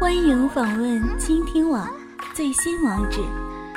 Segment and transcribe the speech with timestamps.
[0.00, 1.88] 欢迎访问倾听网
[2.34, 3.20] 最新网址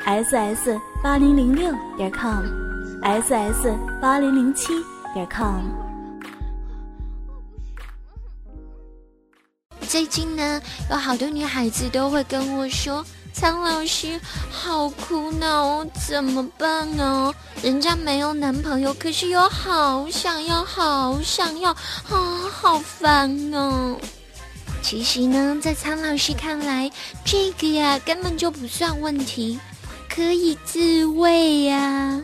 [0.06, 4.74] ：ss 八零零六点 com，ss 八零零七
[5.14, 5.62] 点 com。
[9.82, 13.06] 最近呢，有好多女孩子都会跟我说。
[13.34, 14.18] 苍老师，
[14.50, 17.34] 好苦恼，怎么办呢？
[17.62, 23.98] 人家没有男朋友，可是又好想要，好想要，啊，好烦哦。
[24.88, 26.92] 其实呢，在苍老师看来，
[27.26, 29.60] 这个呀根本就不算问题，
[30.08, 32.22] 可以自慰呀。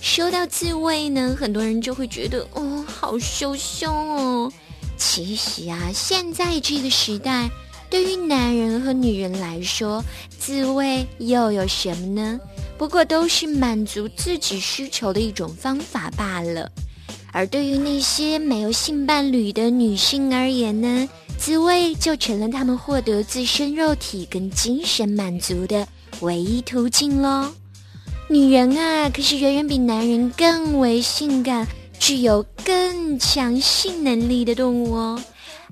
[0.00, 4.50] 说到自慰呢，很多人就会觉得，哦，好羞羞哦。
[4.96, 7.50] 其实啊，现在这个时代。
[7.90, 10.02] 对于男人和女人来说，
[10.38, 12.40] 自慰又有什么呢？
[12.78, 16.72] 不过都是满足自己需求的一种方法罢了。
[17.32, 21.06] 而对于那些没有性伴侣的女性而言呢，
[21.38, 25.86] 自慰就成了他们获得自身肉体跟精神满足的
[26.20, 27.48] 唯一途径喽。
[28.28, 31.66] 女人啊，可是远远比男人更为性感、
[31.98, 35.22] 具有更强性能力的动物哦。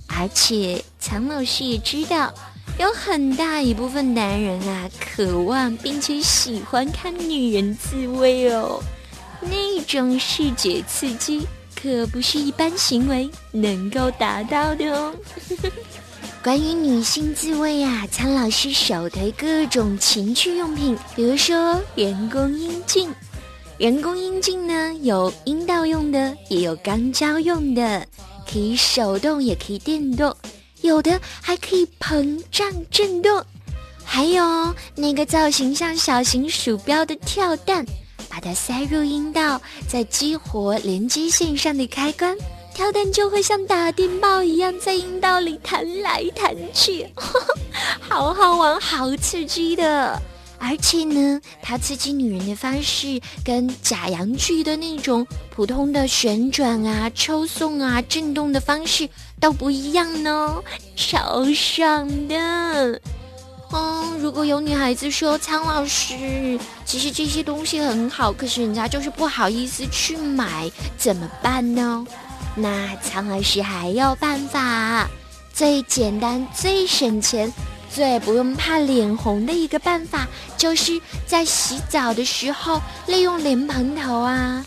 [0.07, 2.33] 而且，苍老师也知道，
[2.79, 8.81] 有很大一部分男人啊，渴望并且喜欢看女人自慰哦。
[9.41, 11.47] 那种视觉刺激，
[11.87, 15.15] 可不是一般行为能够达到的哦。
[16.43, 23.09] 关于女性自慰啊，苍老师首推各种情趣用品，比如说人工阴茎。
[23.79, 28.05] 人工阴茎呢，有阴道用的，也有肛交用的。
[28.51, 30.35] 可以手动，也可以电动，
[30.81, 33.45] 有的还可以膨胀震动，
[34.05, 37.85] 还有那个造型像小型鼠标的跳蛋，
[38.37, 42.37] 把它塞入阴道，再激活连接线上的开关，
[42.75, 47.09] 跳蛋就会像打电报一样在阴道里弹来弹去，
[47.99, 50.21] 好好玩，好刺激的。
[50.59, 59.09] 而且呢，它刺激女人的方式跟假阳具的那种普通的旋转啊、抽送啊、震动的方式
[59.41, 60.63] 都不一样呢，
[60.95, 63.01] 超爽的。
[63.73, 72.07] 嗯，如果有女孩子说苍老师，其实这些东西很好，可是人家就是不好意思去买，怎么办呢？
[72.55, 75.09] 那苍老师还有办法，
[75.53, 77.53] 最简单、最省钱。
[77.89, 80.27] 最不用怕脸红的一个办法，
[80.59, 84.63] 就是在洗澡的时候利用莲蓬头啊。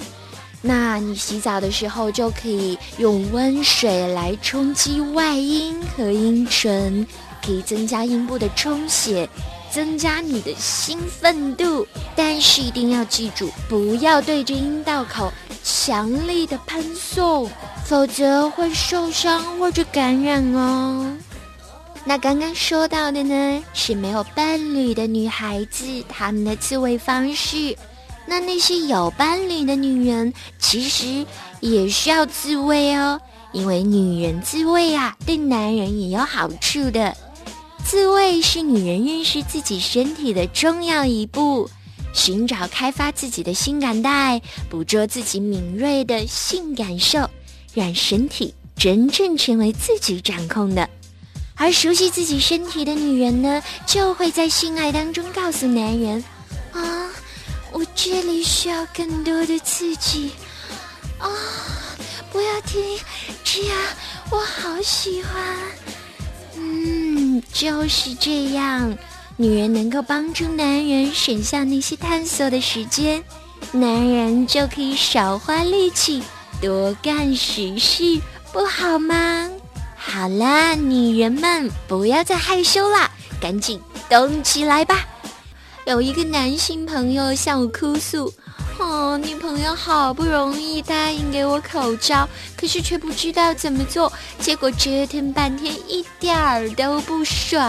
[0.64, 7.06] 那你洗澡的时候就可以用温水来冲击外阴和阴唇，
[7.44, 9.28] 可以增加阴部的充血，
[9.72, 11.86] 增加你的兴奋度。
[12.16, 15.32] 但是一定要记住，不要对着阴道口
[15.64, 17.50] 强力的喷送，
[17.86, 21.16] 否则会受伤或者感染哦。
[22.06, 27.76] 那刚刚说到的呢，是没有伴侣的女孩子她们的自慰方式。
[28.26, 31.26] 那那些有伴侣的女人，其实
[31.60, 33.20] 也需要自慰哦，
[33.54, 37.16] 因为女人自慰啊，对男人也有好处的。
[37.90, 41.68] 自慰是女人认识自己身体的重要一步，
[42.14, 44.40] 寻找开发自己的性感带，
[44.70, 47.28] 捕捉自己敏锐的性感受，
[47.74, 50.88] 让身体真正成为自己掌控的。
[51.56, 56.24] 而熟悉自己身体的女人呢，就会在性爱当中告诉男人
[56.72, 57.10] ：“啊，
[57.72, 60.30] 我这里需要更多的刺激，
[61.18, 61.28] 啊，
[62.32, 63.00] 不要停，
[63.44, 63.76] 这样
[64.30, 65.34] 我好喜欢。”
[67.52, 68.98] 就是这样，
[69.38, 73.24] 女人能够帮助男人省下那些探索的时间，
[73.72, 76.24] 男人就可以少花力气，
[76.62, 78.20] 多干实事，
[78.54, 79.50] 不好吗？
[79.96, 83.10] 好啦，女人们不要再害羞啦，
[83.42, 85.06] 赶紧动起来吧！
[85.86, 88.34] 有一个男性朋友向我哭诉
[88.80, 97.60] ：“哦，女朋友好不容易答应给我口罩，可是却不知道怎么做，结果折腾半天一点儿都不爽。”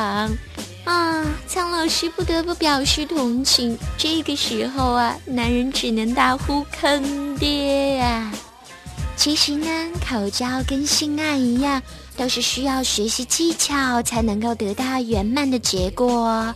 [0.84, 3.76] 啊，苍老师不得不表示同情。
[3.98, 8.32] 这个时候啊，男人只能大呼坑爹呀！
[9.16, 9.68] 其实呢，
[10.08, 11.82] 口交跟性爱一样。
[12.16, 16.54] 都是需要学习技巧才能够得到圆满的结果，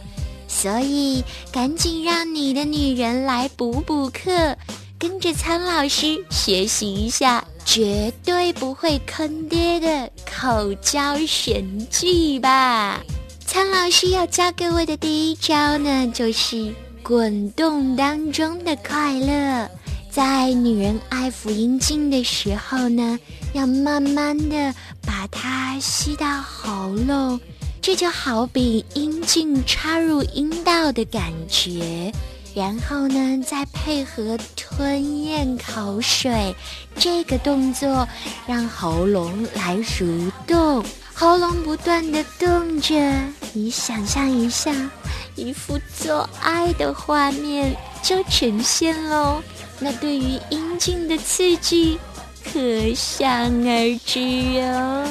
[0.55, 1.23] 所以
[1.53, 4.57] 赶紧让你的女人来补补课，
[4.99, 13.03] 跟着苍老师学习一下，绝对不会坑爹的口交神技吧！
[13.45, 16.73] 苍老师要教各位的第一招呢，就是
[17.03, 19.69] 滚动当中的快乐。
[20.09, 23.19] 在女人爱抚阴茎的时候呢，
[23.53, 24.73] 要慢慢的
[25.05, 27.39] 把它吸到喉咙，
[27.87, 32.11] 这就好比阴茎插入阴道的感觉。
[32.55, 36.57] 然后呢，再配合吞咽口水
[36.97, 38.09] 这个动作，
[38.47, 40.83] 让喉咙来蠕动，
[41.13, 42.95] 喉咙不断的动着，
[43.53, 44.73] 你想象一下，
[45.37, 49.43] 一幅做爱的画面就呈现喽。
[49.79, 51.99] 那对于阴茎的刺激，
[52.51, 53.29] 可想
[53.69, 55.07] 而知哟。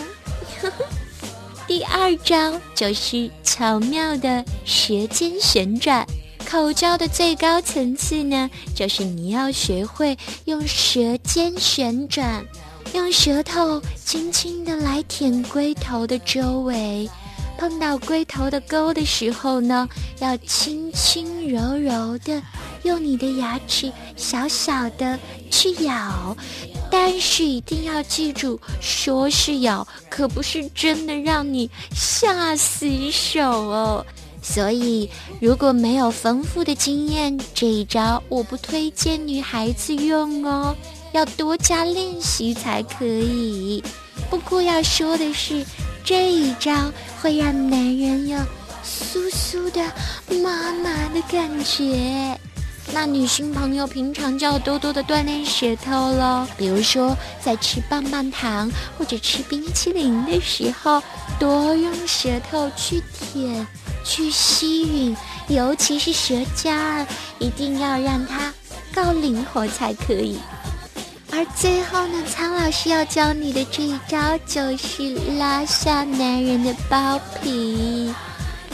[1.73, 6.05] 第二招就是巧妙的舌尖旋转。
[6.47, 10.15] 口交的最高层次呢，就是你要学会
[10.45, 12.45] 用舌尖旋转，
[12.93, 17.09] 用舌头轻轻的来舔龟头的周围，
[17.63, 19.87] 碰到龟头的沟的时候呢，
[20.19, 22.43] 要轻轻柔柔的
[22.83, 25.17] 用你的牙齿小小的
[25.49, 26.35] 去咬，
[26.91, 34.05] 但是一定要记住，说是咬，可不是真的让你下死手哦。
[34.41, 40.75] 所以，如果没有丰富的经验，这一招我不推荐女孩子用哦，
[41.13, 43.81] 要多加练习才可以。
[44.29, 45.65] 不过要说的是，
[46.03, 46.91] 这一招
[47.21, 48.37] 会让男人有
[48.83, 49.81] 酥酥的
[50.43, 52.37] 麻麻的感觉。
[52.93, 61.01] 那女性朋友平常就要多多的锻炼舌头喽，比如说在吃棒棒糖或者吃冰淇淋的时候，
[61.39, 63.65] 多用舌头去舔。
[64.05, 65.15] 去吸吮，
[65.47, 67.07] 尤其是舌尖儿，
[67.39, 68.53] 一定要让它
[68.93, 70.37] 够灵活才可以。
[71.35, 78.13] 而最后呢，苍老师要教你的这一招就是拉下男人的包皮。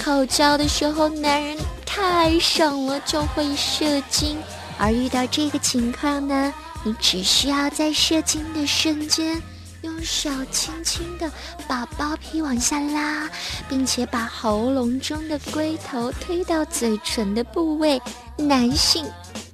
[0.04, 4.38] 口交的时候，男人太爽了，就会射精。
[4.78, 6.54] 而遇到这个情况呢，
[6.84, 9.42] 你只需要在射精的瞬间。
[9.82, 11.32] 用手轻轻地
[11.66, 13.30] 把包皮往下拉，
[13.70, 18.02] 并且把喉咙中的龟头推到嘴唇的部位，
[18.36, 19.06] 男性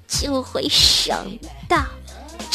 [0.08, 1.24] 就会爽
[1.70, 1.86] 到。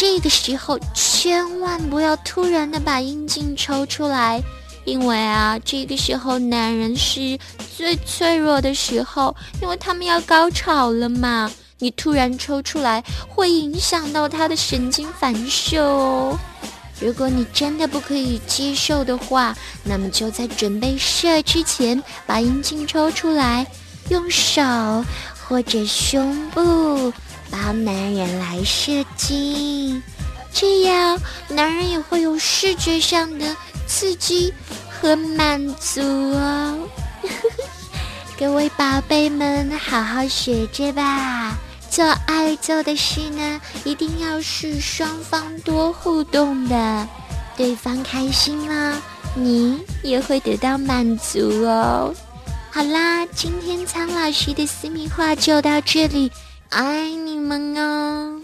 [0.01, 4.43] 这个时候千万不要突然的把阴茎抽出来，
[4.87, 7.39] 因为啊，这个时候男人是
[7.77, 11.53] 最脆弱的时候，因为他们要高潮了嘛。
[11.81, 16.35] 你突然抽出来，会影响到他的神经反射哦。
[16.99, 19.55] 如果你真的不可以接受的话，
[19.85, 23.67] 那么就在准备射之前把阴茎抽出来，
[24.09, 24.63] 用手
[25.47, 27.13] 或者胸部
[27.51, 30.03] 帮男人来射精，
[30.53, 31.19] 这样
[31.49, 33.57] 男人也会有视觉上的
[33.87, 34.53] 刺激
[34.89, 36.79] 和满足哦。
[38.39, 41.59] 各位宝贝们，好好学着吧。
[41.91, 47.09] 做爱做的事呢，一定要是双方多互动的，
[47.57, 48.97] 对方开心了，
[49.35, 52.15] 你也会得到满足哦。
[52.71, 56.31] 好啦，今天苍老师的私密话就到这里，
[56.71, 58.40] 爱你们哦。